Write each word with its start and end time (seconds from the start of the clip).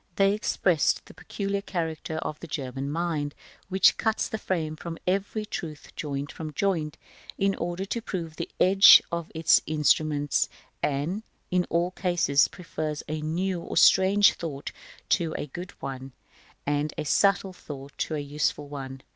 They 0.15 0.33
express 0.33 0.93
the 0.93 1.13
peculiar 1.13 1.61
character 1.61 2.15
of 2.15 2.39
the 2.39 2.47
German 2.47 2.89
mind, 2.89 3.35
which 3.69 3.97
cuts 3.97 4.27
the 4.29 4.39
frame 4.39 4.75
of 4.83 4.97
every 5.05 5.45
truth 5.45 5.93
joint 5.95 6.31
from 6.31 6.53
joint, 6.53 6.97
in 7.37 7.53
order 7.53 7.85
to 7.85 8.01
prove 8.01 8.35
the 8.35 8.49
edge 8.59 9.03
of 9.11 9.31
its 9.35 9.61
instruments; 9.67 10.49
and, 10.81 11.21
in 11.51 11.67
all 11.69 11.91
cases, 11.91 12.47
prefers 12.47 13.03
a 13.07 13.21
new 13.21 13.61
or 13.61 13.75
a 13.75 13.77
strange 13.77 14.33
thought 14.33 14.71
to 15.09 15.35
a 15.37 15.45
good 15.45 15.69
one, 15.83 16.13
and 16.65 16.95
a 16.97 17.05
subtle 17.05 17.53
thought 17.53 17.95
to 17.99 18.15
a 18.15 18.19
useful 18.19 18.67
one. 18.67 19.01